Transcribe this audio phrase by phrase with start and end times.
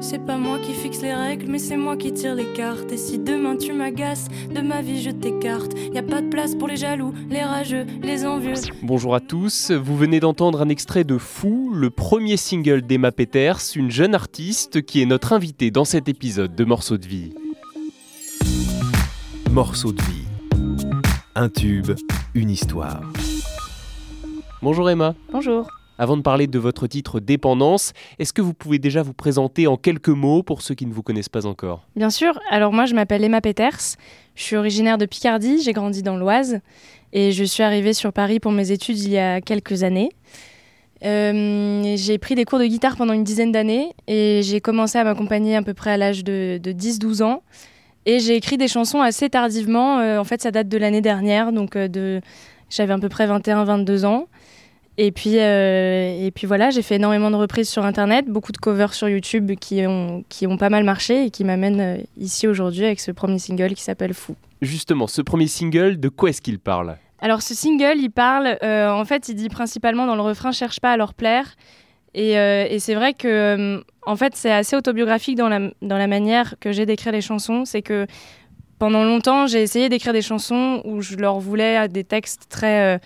[0.00, 2.92] C'est pas moi qui fixe les règles, mais c'est moi qui tire les cartes.
[2.92, 5.72] Et si demain tu m'agaces, de ma vie je t'écarte.
[5.92, 8.54] Y a pas de place pour les jaloux, les rageux, les envieux.
[8.82, 13.60] Bonjour à tous, vous venez d'entendre un extrait de Fou, le premier single d'Emma Peters,
[13.74, 17.34] une jeune artiste qui est notre invitée dans cet épisode de Morceaux de vie.
[19.50, 20.26] Morceaux de vie.
[21.34, 21.90] Un tube,
[22.34, 23.02] une histoire.
[24.62, 25.14] Bonjour Emma.
[25.32, 25.68] Bonjour.
[25.98, 29.76] Avant de parler de votre titre Dépendance, est-ce que vous pouvez déjà vous présenter en
[29.76, 31.86] quelques mots pour ceux qui ne vous connaissent pas encore?
[31.96, 32.38] Bien sûr.
[32.50, 33.96] Alors moi, je m'appelle Emma Peters.
[34.36, 35.60] Je suis originaire de Picardie.
[35.60, 36.60] J'ai grandi dans l'Oise.
[37.12, 40.10] Et je suis arrivée sur Paris pour mes études il y a quelques années.
[41.04, 45.04] Euh, j'ai pris des cours de guitare pendant une dizaine d'années et j'ai commencé à
[45.04, 47.42] m'accompagner à peu près à l'âge de, 10-12 ans.
[48.06, 49.98] Et j'ai écrit des chansons assez tardivement.
[49.98, 52.20] Euh, en fait, ça date de l'année dernière, donc euh,
[52.70, 54.28] j'avais à peu près 21-22 ans.
[55.00, 58.56] Et puis, euh, et puis voilà, j'ai fait énormément de reprises sur Internet, beaucoup de
[58.56, 62.48] covers sur YouTube qui ont, qui ont pas mal marché et qui m'amènent euh, ici
[62.48, 64.34] aujourd'hui avec ce premier single qui s'appelle Fou.
[64.60, 66.96] Justement, ce premier single, de quoi est-ce qu'il parle?
[67.20, 70.80] Alors ce single, il parle, euh, en fait, il dit principalement dans le refrain Cherche
[70.80, 71.54] pas à leur plaire.
[72.14, 76.54] Et, et c'est vrai que, en fait, c'est assez autobiographique dans la, dans la manière
[76.58, 77.64] que j'ai d'écrire les chansons.
[77.64, 78.06] C'est que
[78.80, 82.98] pendant longtemps, j'ai essayé d'écrire des chansons où je leur voulais des textes très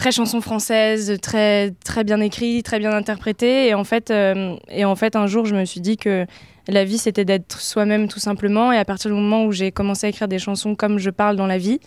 [0.00, 3.68] très chanson française, très, très bien écrit, très bien interprété.
[3.68, 6.24] Et en, fait, euh, et en fait, un jour, je me suis dit que
[6.68, 8.72] la vie, c'était d'être soi-même tout simplement.
[8.72, 11.36] Et à partir du moment où j'ai commencé à écrire des chansons comme je parle
[11.36, 11.80] dans la vie,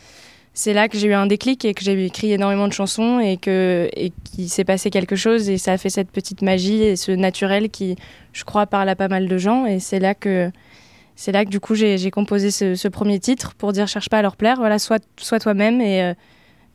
[0.53, 3.37] c'est là que j'ai eu un déclic et que j'ai écrit énormément de chansons et
[3.37, 6.95] que et qu'il s'est passé quelque chose et ça a fait cette petite magie et
[6.95, 7.95] ce naturel qui,
[8.31, 9.65] je crois, parle à pas mal de gens.
[9.65, 10.51] Et c'est là que
[11.15, 14.21] c'est là que du coup j'ai composé ce, premier titre pour dire cherche pas à
[14.21, 14.57] leur plaire.
[14.57, 16.13] Voilà, sois, sois toi-même et euh,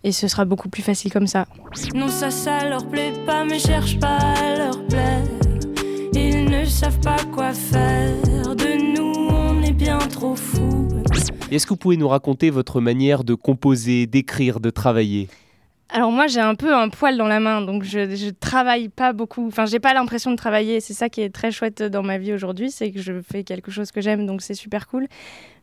[0.05, 1.47] et ce sera beaucoup plus facile comme ça.
[1.95, 5.25] Non, ça, ça leur plaît pas, mais cherche pas à leur plaire.
[6.15, 8.15] Ils ne savent pas quoi faire.
[8.55, 10.89] De nous, on est bien trop fous.
[11.51, 15.29] Est-ce que vous pouvez nous raconter votre manière de composer, d'écrire, de travailler?
[15.91, 19.13] Alors moi j'ai un peu un poil dans la main, donc je, je travaille pas
[19.15, 19.47] beaucoup.
[19.47, 20.81] Enfin j'ai pas l'impression de travailler.
[20.81, 23.71] C'est ça qui est très chouette dans ma vie aujourd'hui, c'est que je fais quelque
[23.71, 25.07] chose que j'aime, donc c'est super cool.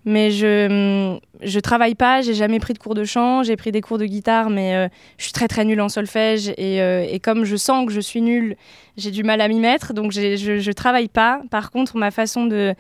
[0.04, 2.22] Mais je je travaille pas.
[2.22, 3.44] J'ai jamais pris de cours de chant.
[3.44, 4.88] J'ai pris des cours de guitare, mais euh,
[5.18, 8.00] je suis très très nulle en solfège et, euh, et, comme je sens que je
[8.02, 8.56] suis nulle,
[8.98, 9.94] j'ai du mal à m'y mettre.
[9.94, 11.42] Donc je, je travaille pas.
[11.52, 12.74] Par contre ma façon de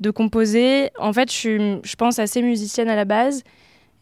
[0.00, 3.42] de composer, en fait je suis je pense assez musicienne à la base.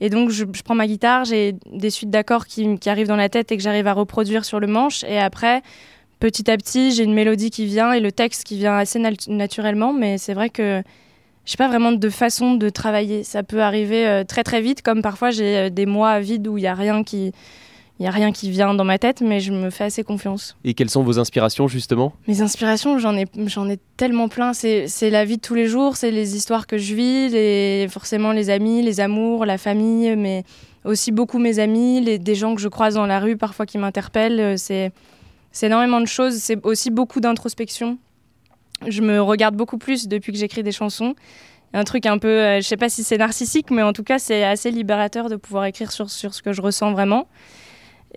[0.00, 3.52] Et donc, je, prends ma guitare, j'ai des suites d'accords qui, arrivent dans la tête
[3.52, 5.04] et que j'arrive à reproduire sur le manche.
[5.04, 5.62] Et après,
[6.20, 9.92] petit à petit, j'ai une mélodie qui vient et le texte qui vient assez naturellement.
[9.92, 10.82] Mais c'est vrai que
[11.44, 13.22] je n'ai pas vraiment de façon de travailler.
[13.22, 16.56] Ça peut arriver euh, très très vite, comme parfois j'ai euh, des mois vides où
[16.56, 17.32] il n'y a rien qui
[18.00, 20.56] il n'y a rien qui vient dans ma tête, mais je me fais assez confiance.
[20.64, 22.12] Et quelles sont vos inspirations justement?
[22.26, 24.52] Mes inspirations, j'en ai, j'en ai tellement plein.
[24.52, 28.32] C'est, la vie de tous les jours, c'est les histoires que je vis, les, forcément
[28.32, 30.42] les amis, les amours, la famille, mais
[30.84, 33.78] aussi beaucoup mes amis, les, des gens que je croise dans la rue parfois qui
[33.78, 34.58] m'interpellent.
[34.58, 34.92] C'est,
[35.62, 36.34] énormément de choses.
[36.34, 37.98] C'est aussi beaucoup d'introspection.
[38.88, 41.14] Je me regarde beaucoup plus depuis que j'écris des chansons
[41.76, 44.20] un truc un peu, euh, je sais pas si c'est narcissique, mais en tout cas,
[44.20, 47.26] c'est assez libérateur de pouvoir écrire sur, sur ce que je ressens vraiment.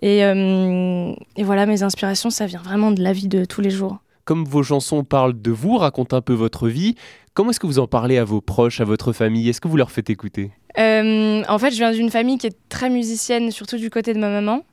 [0.04, 3.98] Euh, et, voilà, mes inspirations, ça vient vraiment de la vie de tous les jours.
[4.24, 6.94] Comme vos chansons parlent de vous, racontent un peu votre vie,
[7.34, 9.48] comment est-ce que vous en parlez à vos proches, à votre famille?
[9.48, 10.50] Est-ce que vous leur faites écouter?
[10.78, 14.18] Euh, En fait, je viens d'une famille qui est très musicienne, surtout du côté de
[14.18, 14.64] ma maman.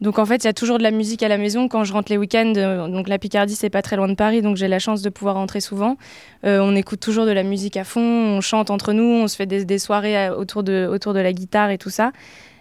[0.00, 1.92] Donc en fait, il y a toujours de la musique à la maison quand je
[1.92, 2.54] rentre les week-ends.
[2.56, 5.10] Euh, donc la Picardie, c'est pas très loin de Paris, donc j'ai la chance de
[5.10, 5.96] pouvoir rentrer souvent.
[6.44, 9.46] on écoute toujours de la musique à fond, on chante entre nous, on se fait
[9.46, 12.12] des, des soirées autour de, autour de la guitare et tout ça.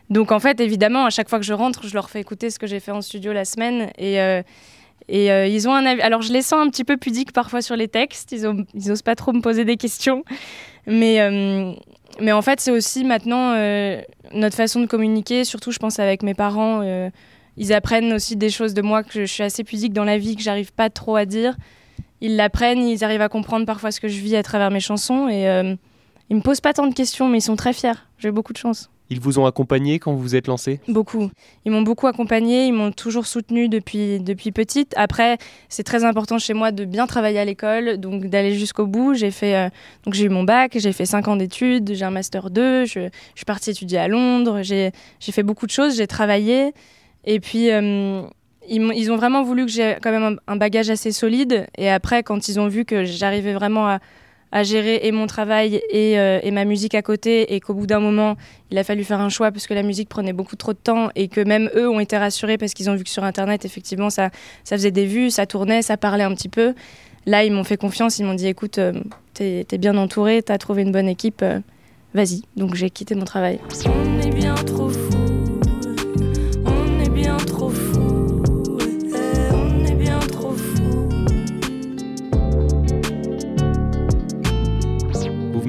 [0.10, 2.58] Donc en fait, évidemment, à chaque fois que je rentre, je leur fais écouter ce
[2.58, 3.92] que j'ai fait en studio la semaine.
[3.98, 4.42] Et, euh,
[5.08, 6.02] et euh, ils ont un avis.
[6.02, 8.32] Alors je les sens un petit peu pudiques parfois sur les textes.
[8.32, 10.24] Ils, ont, ils osent pas trop me poser des questions.
[10.88, 11.74] Mais, euh,
[12.20, 13.54] mais en fait, c'est aussi maintenant
[14.34, 16.82] notre façon de communiquer, surtout je pense avec mes parents.
[17.58, 20.36] ils apprennent aussi des choses de moi que je, suis assez pudique dans la vie,
[20.36, 21.56] que j'arrive pas trop à dire.
[22.22, 25.30] Ils l'apprennent, ils arrivent à comprendre parfois ce que je vis à travers mes chansons.
[25.30, 25.44] Et
[26.32, 27.94] ils me posent pas tant de questions, mais ils sont très fiers.
[28.18, 28.90] J'ai beaucoup de chance.
[29.10, 31.32] Ils vous ont accompagné quand vous vous êtes lancé Beaucoup.
[31.66, 34.94] Ils m'ont beaucoup accompagné, ils m'ont toujours soutenu depuis, depuis petite.
[34.98, 39.16] Après, c'est très important chez moi de bien travailler à l'école, donc d'aller jusqu'au bout.
[39.16, 39.70] J'ai fait euh,
[40.06, 43.10] donc j'ai eu mon bac, j'ai fait 5 ans d'études, j'ai un master 2, je,
[43.36, 46.74] suis partie étudier à Londres, j'ai fait beaucoup de choses, j'ai travaillé.
[47.26, 48.22] Et puis, euh,
[48.70, 51.68] ils, ont vraiment voulu que j'ai quand même un bagage assez solide.
[51.78, 54.00] Et après, quand ils ont vu que j'arrivais vraiment à
[54.52, 58.00] à gérer et mon travail euh, et, ma musique à côté et qu'au bout d'un
[58.00, 58.36] moment,
[58.72, 61.10] il a fallu faire un choix parce que la musique prenait beaucoup trop de temps
[61.16, 64.10] et que même eux ont été rassurés parce qu'ils ont vu que sur Internet, effectivement,
[64.10, 64.30] ça,
[64.64, 66.74] ça faisait des vues, ça tournait, ça parlait un petit peu.
[67.26, 68.18] là, ils m'ont fait confiance.
[68.20, 68.80] Ils m'ont dit écoute,
[69.34, 71.46] t'es es bien entouré, t'as trouvé une bonne équipe,
[72.14, 72.42] vas-y.
[72.56, 73.60] Donc j'ai quitté mon travail.
[73.86, 74.56] On est bien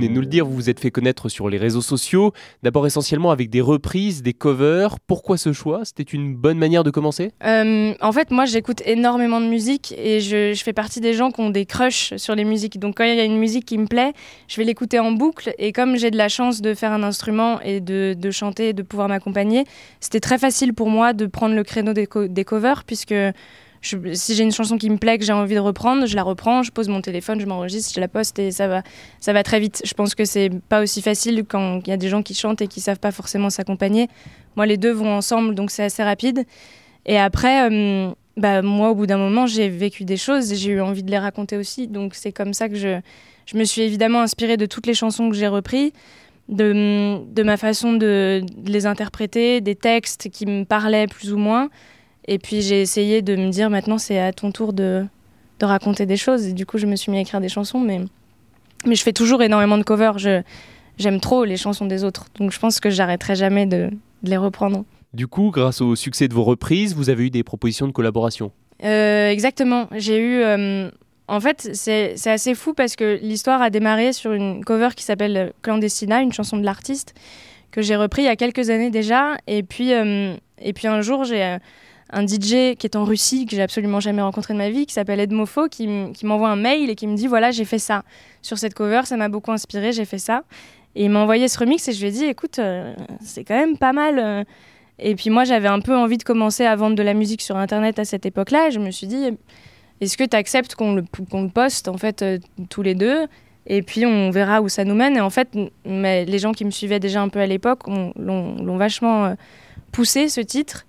[0.01, 2.33] venez de nous le dire, vous vous êtes fait connaître sur les réseaux sociaux,
[2.63, 4.99] d'abord essentiellement avec des reprises, des covers.
[5.01, 5.85] Pourquoi ce choix?
[5.85, 7.33] C'était une bonne manière de commencer?
[7.45, 11.31] Euh, en fait, moi, j'écoute énormément de musique et je, je fais partie des gens
[11.31, 12.79] qui ont des crushs sur les musiques.
[12.79, 14.13] Donc, quand il y a une musique qui me plaît,
[14.49, 15.53] je vais l'écouter en boucle.
[15.59, 18.73] Et comme j'ai de la chance de faire un instrument et de, de chanter et
[18.73, 19.65] de pouvoir m'accompagner,
[20.01, 23.15] c'était très facile pour moi de prendre le créneau des, co- des covers puisque
[23.83, 26.63] si j'ai une chanson qui me plaît, que j'ai envie de reprendre, je la reprends,
[26.63, 28.83] je pose mon téléphone, je m'enregistre, je la poste et ça va,
[29.21, 29.83] ça va très vite.
[29.85, 32.61] Je pense que c'est pas aussi facile quand il y a des gens qui chantent
[32.61, 34.09] et qui savent pas forcément s'accompagner.
[34.57, 36.45] Moi, les deux vont ensemble, donc c'est assez rapide.
[37.07, 40.73] Et après, euh, bah, moi, au bout d'un moment, j'ai vécu des choses et j'ai
[40.73, 41.89] eu envie de les raconter aussi.
[41.89, 43.01] Donc c'est comme ça que je,
[43.47, 45.93] je me suis évidemment inspirée de toutes les chansons que j'ai reprises,
[46.51, 51.71] de, de ma façon de les interpréter, des textes qui me parlaient plus ou moins.
[52.31, 55.05] Et puis j'ai essayé de me dire maintenant c'est à ton tour de,
[55.59, 56.47] de raconter des choses.
[56.47, 58.01] Et du coup, je me suis mis à écrire des chansons, mais,
[58.87, 60.17] mais je fais toujours énormément de covers.
[60.19, 60.41] Je,
[60.97, 62.27] j'aime trop les chansons des autres.
[62.39, 63.91] Donc je pense que j'arrêterai jamais de,
[64.23, 64.85] de les reprendre.
[65.13, 68.53] Du coup, grâce au succès de vos reprises, vous avez eu des propositions de collaboration.
[68.85, 69.89] Euh, exactement.
[69.97, 70.41] J'ai eu.
[70.41, 70.89] euh,
[71.27, 75.03] en fait, c'est c'est assez fou parce que l'histoire a démarré sur une cover qui
[75.03, 77.13] s'appelle Clandestina, une chanson de l'artiste,
[77.73, 79.37] que j'ai repris il y a quelques années déjà.
[79.49, 81.59] Et puis, euh, et puis un jour, j'ai
[82.13, 84.95] un DJ qui est en Russie, que j'ai absolument jamais rencontré de ma vie, qui
[84.95, 85.87] s'appelle Edmofo, qui,
[86.23, 88.03] m'envoie un mail et qui me dit voilà, j'ai fait ça.
[88.43, 90.43] Sur cette cover, ça m'a beaucoup inspiré, j'ai fait ça.
[90.97, 93.55] Et il m'a envoyé ce remix et je lui ai dit écoute, euh, c'est quand
[93.57, 94.19] même pas mal.
[94.19, 94.45] euh.
[94.99, 97.57] Et puis moi, j'avais un peu envie de commencer à vendre de la musique sur
[97.57, 98.69] Internet à cette époque-là.
[98.69, 99.29] Et je me suis dit,
[100.01, 101.05] est-ce que tu acceptes qu'on le,
[101.49, 103.27] poste en fait euh, tous les deux?
[103.67, 105.17] Et puis on verra où ça nous mène.
[105.17, 105.49] Et en fait,
[105.87, 109.35] mais les gens qui me suivaient déjà un peu à l'époque ont- l'ont vachement
[109.93, 110.87] poussé ce titre.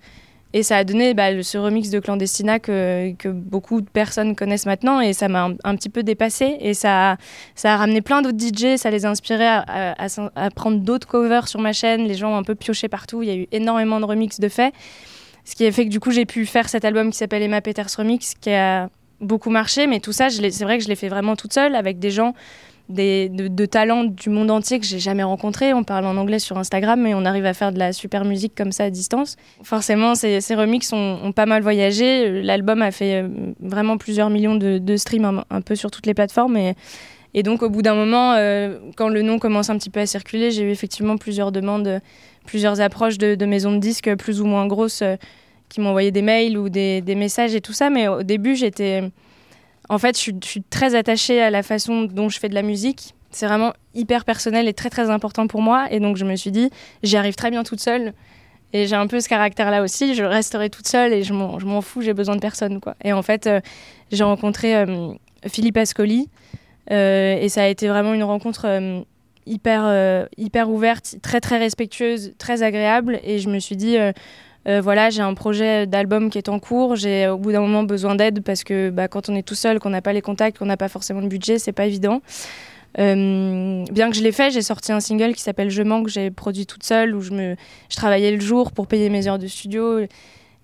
[0.54, 5.00] Et ça a donné bah, ce remix de Clandestina que, beaucoup de personnes connaissent maintenant.
[5.00, 6.56] Et ça m'a un, petit peu dépassé.
[6.60, 7.16] Et ça, a-
[7.54, 8.76] ça a ramené plein d'autres DJ.
[8.76, 9.94] Ça les a inspirés à,
[10.54, 12.06] prendre d'autres covers sur ma chaîne.
[12.06, 13.22] Les gens ont un peu pioché partout.
[13.22, 14.74] Il y a eu énormément de remix de faits.
[15.44, 17.60] Ce qui a fait que du coup, j'ai pu faire cet album qui s'appelle Emma
[17.60, 18.90] Peters Remix, qui a
[19.20, 19.86] beaucoup marché.
[19.86, 22.34] Mais tout ça, c'est vrai que je l'ai fait vraiment toute seule avec des gens
[22.92, 25.72] de, talents du monde entier que j'ai jamais rencontrés.
[25.72, 28.54] On parle en anglais sur Instagram, mais on arrive à faire de la super musique
[28.54, 29.36] comme ça à distance.
[29.62, 32.42] Forcément, ces, ces remixes ont, pas mal voyagé.
[32.42, 33.28] L'album a fait euh,
[33.60, 36.56] vraiment plusieurs millions de, streams un, peu sur toutes les plateformes.
[37.34, 40.06] Et, donc, au bout d'un moment, euh, quand le nom commence un petit peu à
[40.06, 42.00] circuler, j'ai eu effectivement plusieurs demandes,
[42.46, 45.16] plusieurs approches de, maisons de disques plus ou moins grosses euh,
[45.68, 47.90] qui m'envoyaient des mails ou des messages et tout ça.
[47.90, 49.02] Mais au début, j'étais.
[49.88, 53.14] En fait, je suis, très attachée à la façon dont je fais de la musique.
[53.30, 55.86] C'est vraiment hyper personnel et très très important pour moi.
[55.90, 56.70] Et donc, je me suis dit,
[57.02, 58.12] j'y arrive très bien toute seule.
[58.72, 60.14] Et j'ai un peu ce caractère-là aussi.
[60.14, 62.80] Je resterai toute seule et je m'en fous, j'ai besoin de personne.
[62.80, 62.94] Quoi.
[63.04, 63.60] Et en fait, euh,
[64.10, 65.12] j'ai rencontré euh,
[65.46, 66.28] Philippe Ascoli.
[66.90, 68.66] euh, et ça a été vraiment une rencontre
[69.44, 73.20] hyper, hyper ouverte, très très respectueuse, très agréable.
[73.24, 73.96] Et je me suis dit,
[74.68, 76.96] euh, voilà, j'ai un projet d'album qui est en cours.
[76.96, 79.80] J'ai au bout d'un moment besoin d'aide parce que bah, quand on est tout seul,
[79.80, 82.22] qu'on n'a pas les contacts, qu'on n'a pas forcément le budget, c'est pas évident.
[82.98, 86.12] Euh, bien que je l'ai fait, j'ai sorti un single qui s'appelle Je manque, que
[86.12, 87.54] j'ai produit toute seule, où je,
[87.88, 90.00] je travaillais le jour pour payer mes heures de studio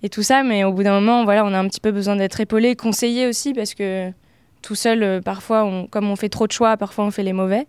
[0.02, 0.42] et tout ça.
[0.42, 3.26] Mais au bout d'un moment, voilà, on a un petit peu besoin d'être épaulé, conseillé
[3.26, 4.12] aussi, parce que
[4.62, 7.66] tout seul, euh, parfois, comme on fait trop de choix, parfois on fait les mauvais.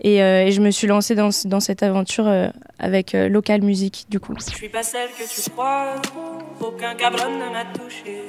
[0.00, 2.48] Et, euh, et je me suis lancée dans, ce- dans cette aventure euh,
[2.78, 4.34] avec euh, Local Music, du coup.
[4.38, 5.94] Je suis pas celle que tu crois,
[6.60, 8.22] aucun cabron ne m'a touché.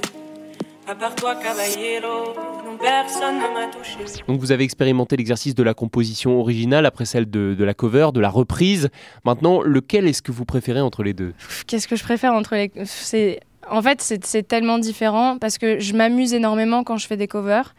[0.89, 2.33] À part toi, caballero,
[2.65, 3.97] non personne ne m'a touché.
[4.25, 8.11] Donc vous avez expérimenté l'exercice de la composition originale après celle de, de la cover,
[8.13, 8.87] de la reprise.
[9.25, 11.33] Maintenant, lequel est-ce que vous préférez entre les deux?
[11.67, 12.71] Qu'est-ce que je préfère entre les.
[12.85, 13.41] C'est...
[13.69, 17.75] En fait, c'est, tellement différent parce que je m'amuse énormément quand je fais des covers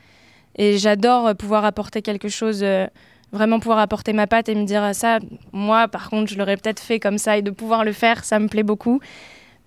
[0.57, 2.87] et j'adore pouvoir apporter quelque chose, euh,
[3.33, 5.19] vraiment pouvoir apporter ma patte et me dire ça,
[5.53, 8.39] moi par contre, je l'aurais peut-être fait comme ça et de pouvoir le faire, ça
[8.39, 9.01] me plaît beaucoup.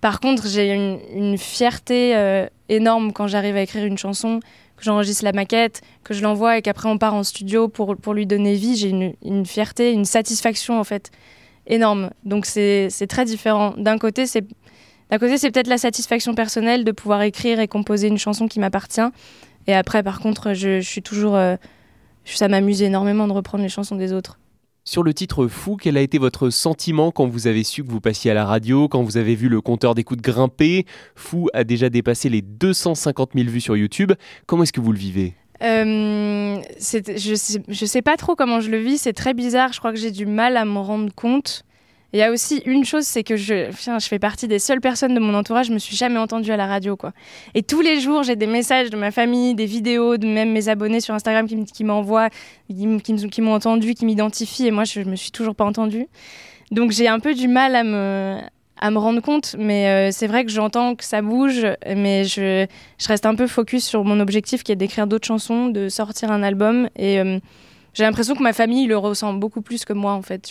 [0.00, 0.72] Par contre, j'ai
[1.14, 4.40] une, fierté euh, énorme quand j'arrive à écrire une chanson,
[4.76, 8.12] que j'enregistre la maquette, que je l'envoie et qu'après on part en studio pour, pour
[8.12, 8.74] lui donner vie.
[8.76, 11.12] J'ai une, une fierté, une satisfaction en fait
[11.68, 12.10] énorme.
[12.24, 13.74] Donc c'est très différent.
[13.76, 14.44] D'un côté, c'est
[15.08, 19.08] côté, c'est peut-être la satisfaction personnelle de pouvoir écrire et composer une chanson qui m'appartient.
[19.68, 21.36] Et après, par contre, je, je suis toujours.
[21.36, 21.56] euh,
[22.24, 24.38] ça m'amuse énormément de reprendre les chansons des autres.
[24.84, 28.00] Sur le titre Fou, quel a été votre sentiment quand vous avez su que vous
[28.00, 31.88] passiez à la radio, quand vous avez vu le compteur d'écoute grimper Fou a déjà
[31.88, 34.12] dépassé les 250 000 vues sur YouTube.
[34.46, 35.34] Comment est-ce que vous le vivez?
[35.62, 39.78] Euh, je, sais, je sais pas trop comment je le vis, c'est très bizarre, je
[39.78, 41.64] crois que j'ai du mal à me rendre compte.
[42.12, 45.20] Il y a aussi une chose, c'est que je, fais partie des seules personnes de
[45.20, 47.12] mon entourage, je me suis jamais entendue à la radio, quoi.
[47.54, 50.68] Et tous les jours, j'ai des messages de ma famille, des vidéos, de même mes
[50.68, 52.28] abonnés sur Instagram qui, m'envoient,
[52.68, 56.06] qui, m'ont entendu, qui m'identifient, et moi, je, me suis toujours pas entendue.
[56.70, 60.50] Donc j'ai un peu du mal à me, rendre compte, mais euh, c'est vrai que
[60.50, 62.66] j'entends que ça bouge, mais je,
[63.06, 66.42] reste un peu focus sur mon objectif qui est d'écrire d'autres chansons, de sortir un
[66.42, 67.38] album, et euh,
[67.94, 70.46] j'ai l'impression que ma famille le ressent beaucoup plus que moi en fait.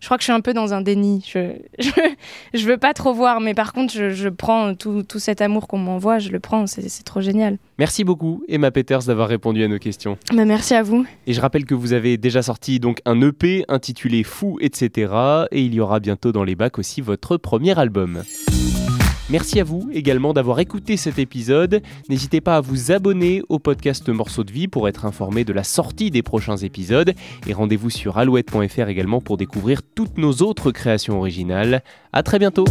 [0.00, 1.24] Je crois que je suis un peu dans un déni.
[1.26, 1.52] Je,
[2.54, 5.78] je, veux pas trop voir, mais par contre, je, prends tout, tout, cet amour qu'on
[5.78, 7.58] m'envoie, je le prends, c'est trop génial.
[7.78, 10.16] Merci beaucoup, Emma Peters, d'avoir répondu à nos questions.
[10.34, 11.06] Bah, merci à vous.
[11.26, 15.12] Et je rappelle que vous avez déjà sorti donc un EP intitulé Fou, etc.
[15.50, 18.22] Et il y aura bientôt dans les bacs aussi votre premier album.
[19.30, 21.82] Merci à vous également d'avoir écouté cet épisode.
[22.08, 25.62] N'hésitez pas à vous abonner au podcast Morceaux de vie pour être informé de la
[25.62, 27.14] sortie des prochains épisodes.
[27.46, 31.84] Et rendez-vous sur alouette.fr également pour découvrir toutes nos autres créations originales.
[32.12, 32.64] A très bientôt!